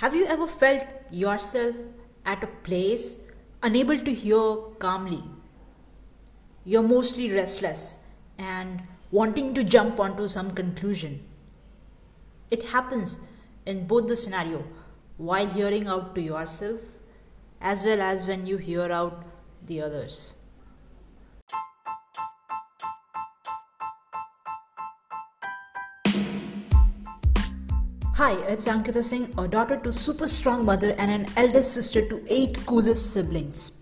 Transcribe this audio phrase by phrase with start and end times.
[0.00, 1.76] Have you ever felt yourself
[2.24, 3.16] at a place
[3.62, 5.22] unable to hear calmly?
[6.64, 7.98] You're mostly restless
[8.38, 11.22] and wanting to jump onto some conclusion.
[12.50, 13.18] It happens
[13.66, 14.64] in both the scenario
[15.18, 16.80] while hearing out to yourself
[17.60, 19.22] as well as when you hear out
[19.66, 20.32] the others.
[28.20, 32.22] Hi, it's Ankita Singh, a daughter to super strong mother and an eldest sister to
[32.28, 33.72] eight coolest siblings.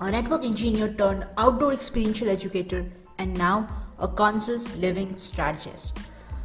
[0.00, 5.98] A network engineer turned outdoor experiential educator and now a conscious living strategist.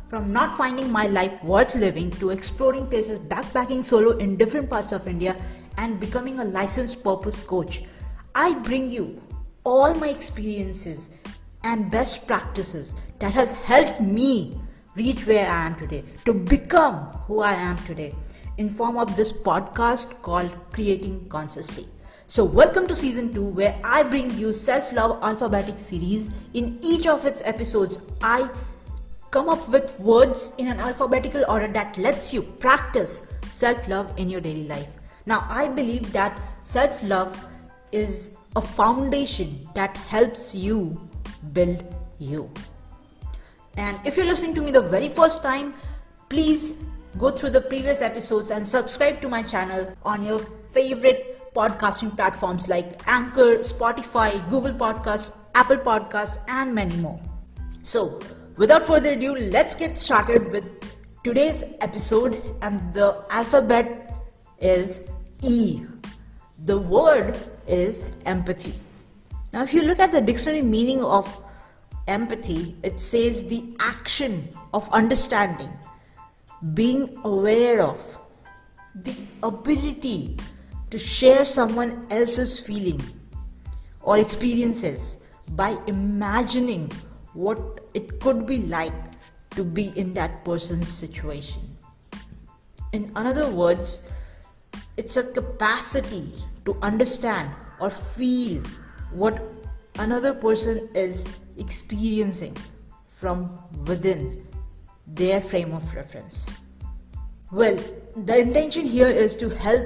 [0.09, 4.91] From not finding my life worth living to exploring places backpacking solo in different parts
[4.91, 5.37] of India
[5.77, 7.83] and becoming a licensed purpose coach,
[8.35, 9.21] I bring you
[9.63, 11.07] all my experiences
[11.63, 14.59] and best practices that has helped me
[14.95, 18.13] reach where I am today, to become who I am today
[18.57, 21.87] in form of this podcast called Creating Consciously.
[22.27, 26.29] So welcome to season 2 where I bring you self-love alphabetic series.
[26.53, 28.49] In each of its episodes, I
[29.31, 34.41] come up with words in an alphabetical order that lets you practice self-love in your
[34.41, 34.89] daily life.
[35.25, 37.45] Now, I believe that self-love
[37.93, 40.99] is a foundation that helps you
[41.53, 41.81] build
[42.19, 42.51] you.
[43.77, 45.73] And if you're listening to me the very first time,
[46.29, 46.75] please
[47.17, 50.39] go through the previous episodes and subscribe to my channel on your
[50.71, 57.19] favorite podcasting platforms like Anchor, Spotify, Google Podcast, Apple Podcast, and many more.
[57.83, 58.19] So,
[58.57, 60.63] without further ado, let's get started with
[61.23, 64.13] today's episode, and the alphabet
[64.59, 65.01] is
[65.43, 65.83] E.
[66.65, 67.37] The word
[67.67, 68.73] is empathy.
[69.51, 71.27] Now, if you look at the dictionary meaning of
[72.11, 75.71] empathy, it says the action of understanding,
[76.73, 77.99] being aware of,
[78.95, 80.37] the ability
[80.89, 83.01] to share someone else's feeling
[84.01, 85.17] or experiences
[85.51, 86.91] by imagining
[87.33, 88.93] what it could be like
[89.51, 91.61] to be in that person's situation.
[92.91, 94.01] In other words,
[94.97, 96.33] it's a capacity
[96.65, 97.49] to understand
[97.79, 98.61] or feel
[99.11, 99.41] what
[99.99, 101.25] another person is
[101.61, 102.57] experiencing
[103.21, 103.49] from
[103.85, 104.45] within
[105.07, 106.47] their frame of reference.
[107.51, 107.77] Well,
[108.15, 109.85] the intention here is to help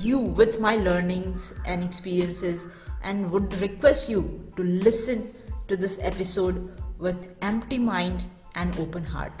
[0.00, 2.66] you with my learnings and experiences
[3.02, 4.22] and would request you
[4.56, 5.34] to listen
[5.68, 9.32] to this episode with empty mind and open heart.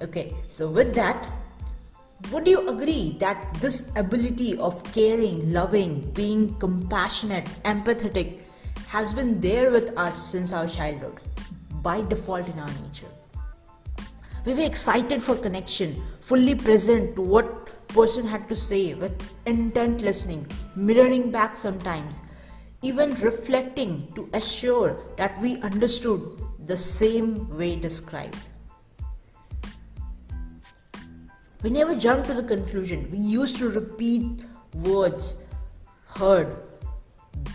[0.00, 1.28] Okay, so with that,
[2.30, 8.40] would you agree that this ability of caring, loving, being compassionate, empathetic,
[8.92, 11.18] has been there with us since our childhood,
[11.80, 13.08] by default in our nature.
[14.44, 19.14] We were excited for connection, fully present to what person had to say with
[19.46, 22.20] intent listening, mirroring back sometimes,
[22.82, 28.36] even reflecting to assure that we understood the same way described.
[31.62, 33.10] We never jumped to the conclusion.
[33.10, 35.36] We used to repeat words
[36.04, 36.54] heard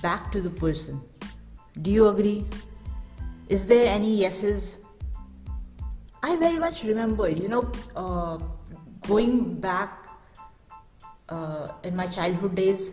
[0.01, 0.99] back to the person.
[1.81, 2.45] Do you agree?
[3.49, 4.79] Is there any yeses?
[6.23, 8.39] I very much remember, you know, uh,
[9.07, 10.09] going back
[11.29, 12.91] uh, in my childhood days,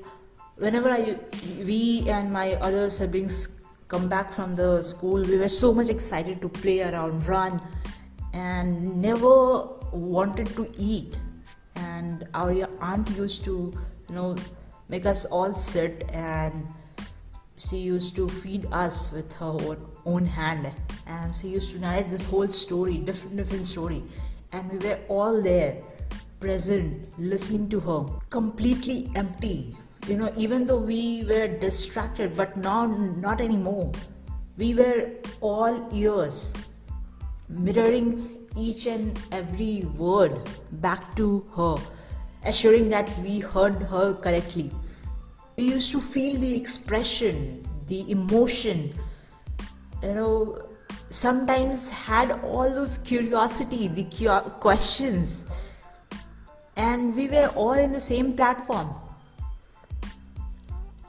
[0.56, 1.19] whenever I,
[1.65, 3.49] we and my other siblings
[3.89, 7.61] come back from the school, we were so much excited to play around, run,
[8.33, 11.17] and never wanted to eat.
[11.77, 13.73] And our aunt used to,
[14.09, 14.37] you know,
[14.89, 16.69] make us all sit and
[17.57, 20.73] she used to feed us with her own hand.
[21.07, 24.03] And she used to narrate this whole story different different story.
[24.53, 25.83] And we were all there
[26.41, 29.77] present listening to her completely empty.
[30.09, 33.93] You know even though we were distracted but now not anymore.
[34.57, 35.11] We were
[35.41, 36.53] all ears
[37.49, 41.77] mirroring each and every word back to her
[42.45, 44.71] assuring that we heard her correctly
[45.56, 48.93] we used to feel the expression, the emotion,
[50.03, 50.69] you know,
[51.11, 54.05] sometimes had all those curiosity, the
[54.61, 55.45] questions,
[56.77, 58.95] and we were all in the same platform.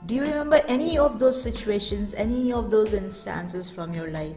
[0.06, 4.36] Do you remember any of those situations, any of those instances from your life?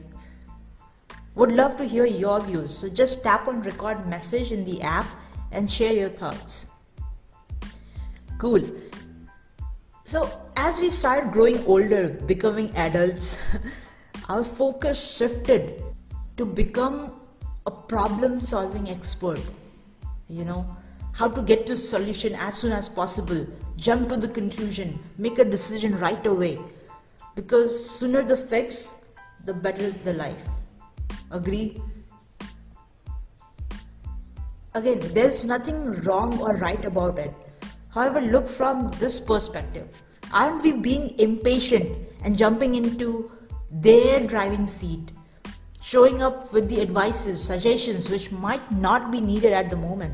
[1.35, 2.75] Would love to hear your views.
[2.75, 5.05] So just tap on record message in the app
[5.51, 6.65] and share your thoughts.
[8.39, 8.63] Cool.
[10.09, 13.37] So, as we started growing older, becoming adults,
[14.27, 15.83] our focus shifted
[16.35, 17.21] to become
[17.67, 19.39] a problem solving expert.
[20.27, 20.65] You know,
[21.11, 23.45] how to get to solution as soon as possible,
[23.77, 26.57] jump to the conclusion, make a decision right away.
[27.35, 27.69] Because
[27.99, 28.95] sooner the fix,
[29.45, 30.41] the better the life.
[31.29, 31.79] Agree?
[34.73, 37.35] Again, there's nothing wrong or right about it.
[37.89, 40.01] However, look from this perspective.
[40.31, 43.31] Aren't we being impatient and jumping into
[43.71, 45.11] their driving seat,
[45.81, 50.13] showing up with the advices, suggestions which might not be needed at the moment?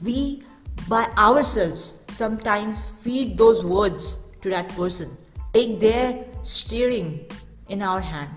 [0.00, 0.44] We,
[0.88, 5.16] by ourselves, sometimes feed those words to that person,
[5.52, 7.26] take their steering
[7.68, 8.36] in our hand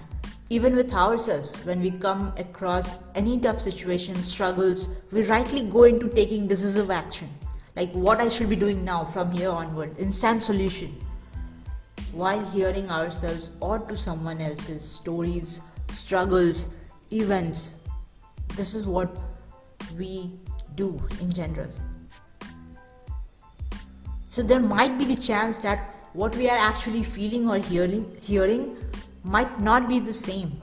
[0.54, 6.10] even with ourselves, when we come across any tough situations, struggles, we rightly go into
[6.10, 7.28] taking decisive action.
[7.76, 10.96] Like what I should be doing now from here onward, instant solution.
[12.12, 16.68] While hearing ourselves or to someone else's stories, struggles,
[17.12, 17.72] events,
[18.56, 19.16] this is what
[19.98, 20.32] we
[20.76, 21.70] do in general.
[24.28, 28.78] So there might be the chance that what we are actually feeling or hearing, hearing
[29.24, 30.62] might not be the same,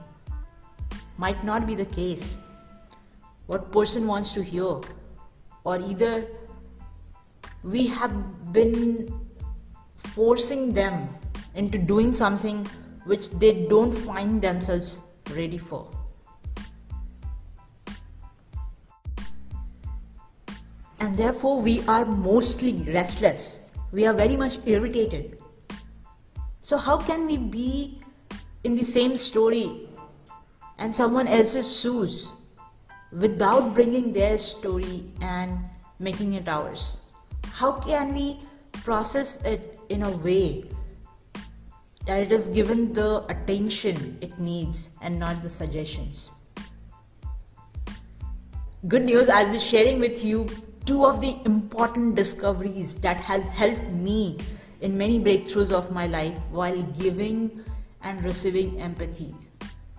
[1.18, 2.34] might not be the case.
[3.46, 4.80] What person wants to hear,
[5.64, 6.26] or either
[7.62, 9.12] we have been
[10.14, 11.08] forcing them
[11.54, 12.66] into doing something
[13.04, 15.02] which they don't find themselves
[15.34, 15.88] ready for.
[21.00, 23.60] And therefore, we are mostly restless.
[23.90, 25.38] We are very much irritated.
[26.60, 28.00] So, how can we be
[28.64, 29.88] in the same story
[30.78, 32.30] and someone else's shoes
[33.12, 35.58] without bringing their story and
[35.98, 36.98] making it ours?
[37.52, 38.40] How can we
[38.72, 40.64] process it in a way
[42.06, 46.30] that it is given the attention it needs and not the suggestions?
[48.88, 50.48] Good news, I'll be sharing with you
[50.86, 54.38] two of the important discoveries that has helped me
[54.80, 57.62] in many breakthroughs of my life while giving
[58.02, 59.34] and receiving empathy,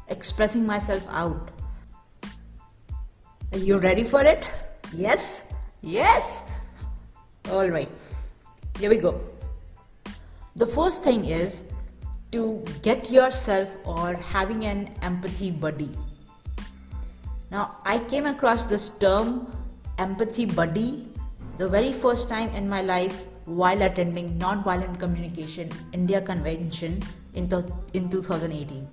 [0.08, 1.52] expressing myself out.
[3.52, 4.46] Are you ready for it?
[4.94, 5.44] Yes?
[5.82, 6.58] Yes?
[7.50, 7.90] Alright,
[8.80, 9.20] here we go.
[10.56, 11.64] The first thing is
[12.32, 15.90] to get yourself or having an empathy buddy.
[17.52, 19.52] Now, I came across this term
[19.98, 21.08] empathy buddy
[21.58, 27.02] the very first time in my life while attending Nonviolent Communication India Convention
[27.34, 28.88] in, the, in 2018.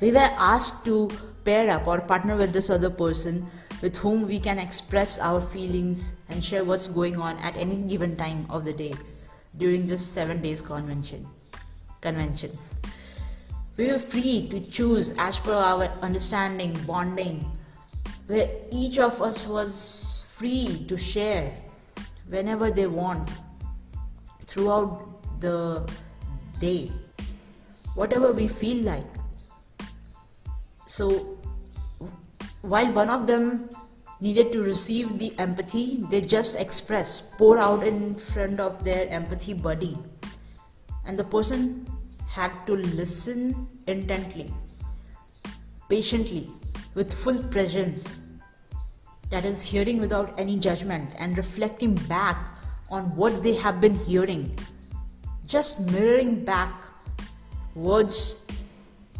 [0.00, 1.10] We were asked to
[1.44, 3.46] pair up or partner with this other person
[3.82, 8.16] with whom we can express our feelings and share what's going on at any given
[8.16, 8.94] time of the day
[9.56, 11.26] during this seven days convention.
[12.00, 12.56] Convention.
[13.76, 17.44] We were free to choose as per our understanding, bonding,
[18.26, 21.52] where each of us was free to share
[22.28, 23.30] whenever they want
[24.46, 25.88] throughout the
[26.60, 26.90] day
[27.98, 29.06] whatever we feel like.
[30.86, 31.36] So,
[32.62, 33.68] while one of them
[34.20, 39.54] needed to receive the empathy, they just express, pour out in front of their empathy
[39.54, 39.96] buddy.
[41.06, 41.86] And the person
[42.28, 44.52] had to listen intently,
[45.88, 46.50] patiently,
[46.94, 48.18] with full presence.
[49.30, 52.56] That is, hearing without any judgment and reflecting back
[52.90, 54.58] on what they have been hearing.
[55.46, 56.84] Just mirroring back
[57.74, 58.40] words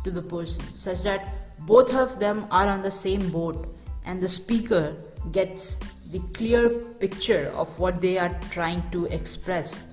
[0.05, 1.29] to the person such that
[1.67, 3.78] both of them are on the same boat
[4.09, 4.97] and the speaker
[5.33, 5.79] gets
[6.13, 6.69] the clear
[7.01, 9.85] picture of what they are trying to express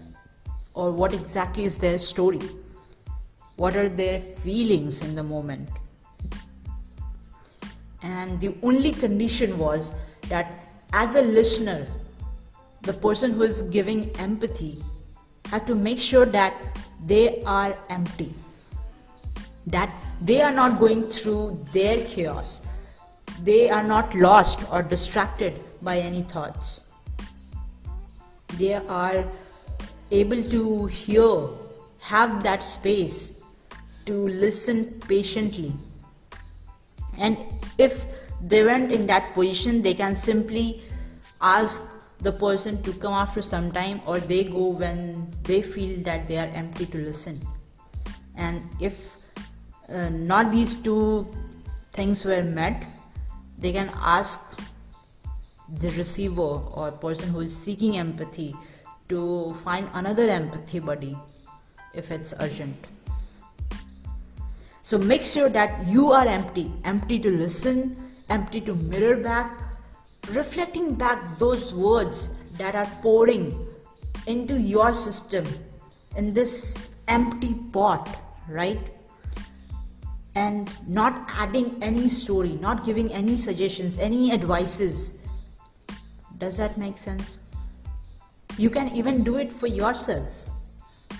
[0.74, 2.39] or what exactly is their story
[3.63, 5.69] what are their feelings in the moment
[8.13, 9.91] and the only condition was
[10.29, 10.55] that
[10.93, 11.86] as a listener
[12.89, 14.74] the person who is giving empathy
[15.51, 16.81] had to make sure that
[17.13, 18.34] they are empty
[19.67, 22.62] that they are not going through their chaos.
[23.44, 26.82] They are not lost or distracted by any thoughts.
[28.58, 29.25] They are
[30.12, 31.50] able to hear,
[32.00, 33.39] have that space
[34.06, 35.74] to listen patiently.
[37.18, 37.38] And
[37.77, 38.06] if
[38.42, 40.82] they weren't in that position, they can simply
[41.42, 41.84] ask
[42.20, 46.38] the person to come after some time or they go when they feel that they
[46.38, 47.39] are empty to listen.
[48.36, 49.18] And if
[49.89, 51.27] uh, not these two
[51.94, 52.86] things were met,
[53.65, 54.39] they can ask
[55.81, 58.53] the receiver or person who is seeking empathy
[59.10, 61.17] to find another empathy buddy
[61.95, 62.75] if it's urgent.
[64.84, 67.98] So make sure that you are empty, empty to listen,
[68.29, 69.60] empty to mirror back,
[70.29, 72.29] reflecting back those words
[72.60, 73.67] that are pouring
[74.27, 75.43] into your system
[76.15, 78.15] in this empty pot,
[78.48, 78.94] right?
[80.36, 85.18] And not adding any story, not giving any suggestions, any advices.
[86.38, 87.38] Does that make sense?
[88.58, 90.27] You can even do it for yourself.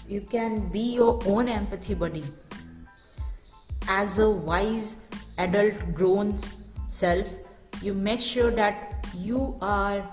[0.08, 2.24] You can be your own empathy buddy.
[3.88, 4.98] As a wise
[5.38, 6.38] adult grown
[6.88, 7.28] self,
[7.82, 10.08] you make sure that you are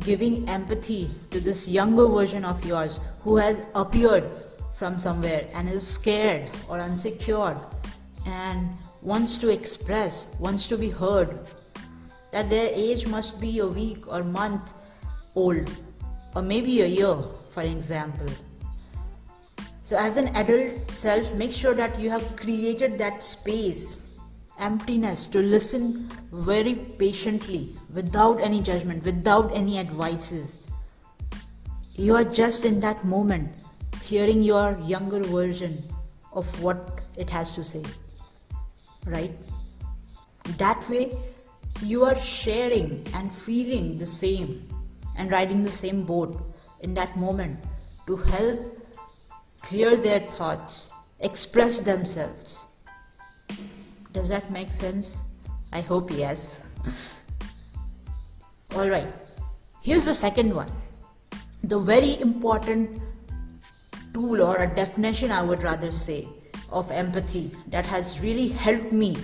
[0.00, 4.24] giving empathy to this younger version of yours who has appeared
[4.82, 7.56] from somewhere and is scared or insecure
[8.26, 8.68] and
[9.00, 11.38] wants to express, wants to be heard,
[12.32, 14.72] that their age must be a week or month
[15.36, 15.70] old,
[16.34, 17.16] or maybe a year,
[17.52, 18.26] for example.
[19.84, 23.98] So, as an adult self, make sure that you have created that space
[24.58, 30.58] emptiness to listen very patiently without any judgment, without any advices.
[31.94, 33.61] You are just in that moment
[34.12, 35.82] hearing your younger version
[36.32, 37.82] of what it has to say.
[39.06, 39.32] Right?
[40.58, 41.16] That way,
[41.82, 44.68] you are sharing and feeling the same
[45.16, 46.40] and riding the same boat
[46.80, 47.58] in that moment
[48.06, 48.60] to help
[49.62, 52.58] clear their thoughts, express themselves
[54.12, 55.18] does that make sense?
[55.72, 56.64] I hope yes.
[58.74, 59.12] Alright,
[59.80, 60.70] here's the second one.
[61.64, 63.00] The very important
[64.12, 66.28] tool or a definition, I would rather say,
[66.70, 69.16] of empathy that has really helped me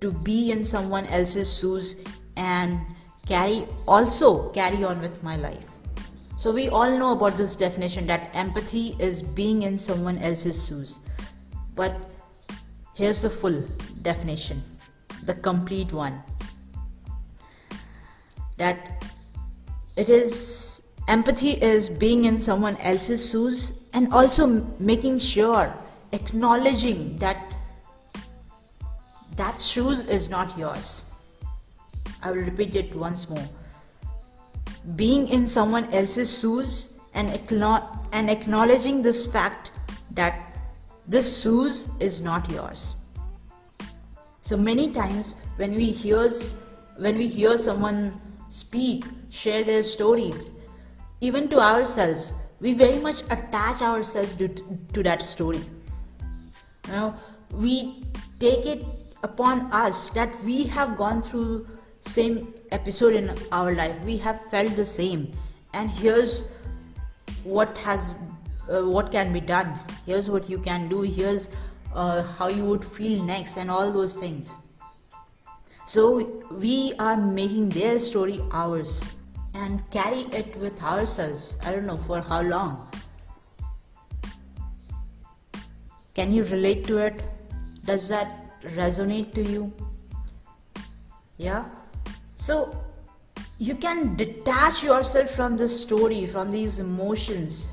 [0.00, 1.96] to be in someone else's shoes
[2.36, 2.80] and
[3.26, 5.64] carry also carry on with my life.
[6.38, 10.98] So we all know about this definition that empathy is being in someone else's shoes.
[11.76, 11.94] But
[12.94, 13.62] Here's the full
[14.02, 14.62] definition,
[15.24, 16.22] the complete one.
[18.58, 19.02] That
[19.96, 24.46] it is empathy is being in someone else's shoes and also
[24.78, 25.74] making sure,
[26.12, 27.52] acknowledging that
[29.36, 31.04] that shoes is not yours.
[32.22, 33.44] I will repeat it once more.
[34.96, 37.28] Being in someone else's shoes and,
[38.12, 39.70] and acknowledging this fact
[40.12, 40.56] that
[41.06, 42.94] this shoes is not yours.
[44.42, 46.54] So many times when we hears
[46.96, 50.50] when we hear someone speak, share their stories,
[51.20, 52.32] even to ourselves,
[52.62, 54.48] we very much attach ourselves to,
[54.94, 55.60] to that story.
[56.86, 57.14] You know,
[57.52, 58.04] we
[58.38, 58.84] take it
[59.24, 61.66] upon us that we have gone through
[62.00, 63.96] same episode in our life.
[64.04, 65.30] We have felt the same,
[65.74, 66.44] and here's
[67.44, 68.12] what has
[68.70, 69.78] uh, what can be done.
[70.06, 71.02] Here's what you can do.
[71.02, 71.50] Here's
[71.94, 74.52] uh, how you would feel next and all those things.
[75.86, 79.02] So we are making their story ours
[79.54, 81.58] and carry it with ourselves.
[81.64, 82.88] I don't know for how long.
[86.14, 87.22] Can you relate to it?
[87.84, 89.72] Does that resonate to you?
[91.38, 91.64] Yeah.
[92.36, 92.82] So
[93.58, 97.68] you can detach yourself from this story from these emotions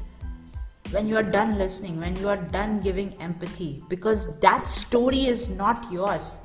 [0.92, 5.50] when you are done listening, when you are done giving empathy, because that story is
[5.50, 6.38] not yours.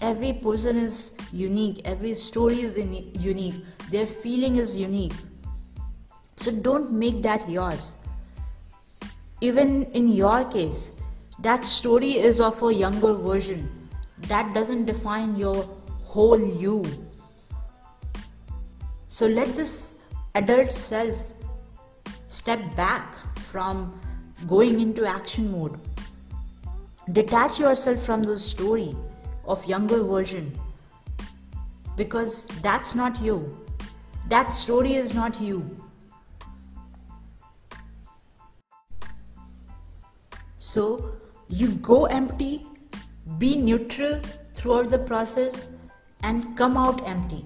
[0.00, 5.12] Every person is unique, every story is unique, their feeling is unique.
[6.36, 7.92] So don't make that yours.
[9.42, 10.90] Even in your case,
[11.40, 13.88] that story is of a younger version.
[14.28, 15.68] That doesn't define your
[16.02, 16.84] whole you.
[19.08, 20.00] So let this
[20.34, 21.18] adult self
[22.28, 23.16] step back
[23.50, 24.00] from
[24.46, 25.78] going into action mode.
[27.12, 28.96] Detach yourself from the story
[29.50, 30.52] of younger version
[31.96, 33.56] because that's not you.
[34.28, 35.64] That story is not you.
[40.58, 41.16] So
[41.48, 42.66] you go empty,
[43.38, 44.20] be neutral
[44.54, 45.68] throughout the process,
[46.22, 47.44] and come out empty,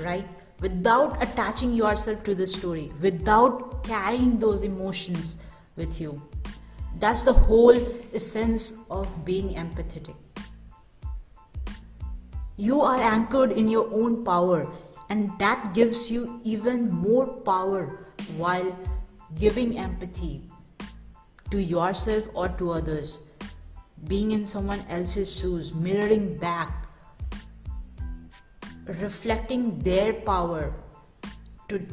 [0.00, 0.26] right?
[0.60, 5.36] without attaching yourself to the story, without carrying those emotions
[5.76, 6.20] with you.
[6.96, 7.78] That's the whole
[8.12, 10.16] essence of being empathetic.
[12.58, 14.66] You are anchored in your own power,
[15.10, 18.04] and that gives you even more power
[18.36, 18.76] while
[19.38, 20.42] giving empathy
[21.52, 23.20] to yourself or to others.
[24.08, 26.88] Being in someone else's shoes, mirroring back
[28.88, 30.74] reflecting their power
[31.68, 31.86] to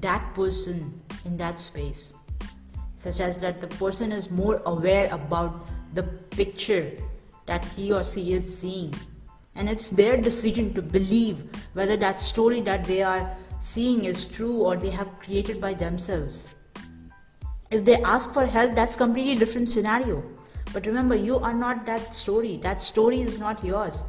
[0.00, 2.12] that person in that space
[2.96, 6.04] such as that the person is more aware about the
[6.38, 6.92] picture
[7.46, 8.94] that he or she is seeing
[9.56, 11.44] and it's their decision to believe
[11.74, 16.48] whether that story that they are seeing is true or they have created by themselves.
[17.70, 20.22] If they ask for help, that's completely different scenario.
[20.72, 22.58] But remember, you are not that story.
[22.62, 24.02] That story is not yours.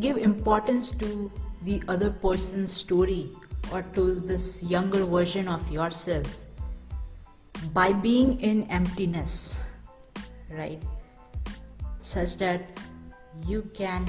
[0.00, 1.30] Give importance to
[1.62, 3.30] the other person's story
[3.72, 6.26] or to this younger version of yourself
[7.72, 9.60] by being in emptiness,
[10.50, 10.82] right?
[12.00, 12.78] Such that
[13.46, 14.06] you can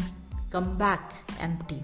[0.50, 1.84] come back empty.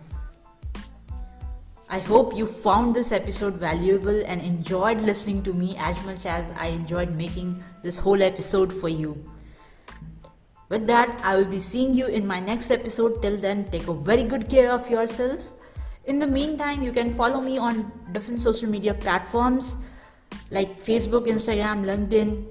[1.88, 6.52] I hope you found this episode valuable and enjoyed listening to me as much as
[6.58, 9.24] I enjoyed making this whole episode for you.
[10.70, 13.22] With that, I will be seeing you in my next episode.
[13.22, 15.40] Till then, take a very good care of yourself.
[16.06, 19.76] In the meantime, you can follow me on different social media platforms
[20.50, 22.46] like Facebook, Instagram, LinkedIn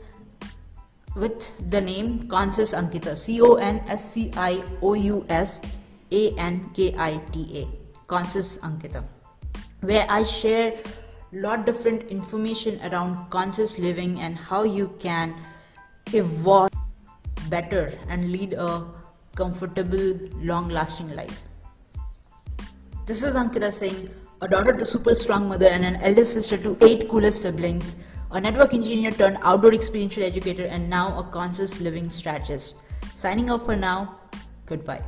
[1.17, 3.19] with the name Conscious Ankita.
[3.19, 5.61] C O N S C I O U S
[6.21, 7.69] A N K I T A.
[8.15, 9.05] Conscious Ankita
[9.85, 10.75] where I share
[11.33, 15.35] lot different information around conscious living and how you can
[16.13, 16.71] evolve
[17.49, 18.85] better and lead a
[19.35, 21.43] comfortable long lasting life.
[23.07, 24.09] This is Ankita Singh,
[24.41, 27.97] a daughter to super strong mother and an elder sister to eight coolest siblings,
[28.31, 32.77] a network engineer turned outdoor experiential educator and now a conscious living strategist.
[33.15, 34.17] Signing off for now,
[34.67, 35.03] goodbye.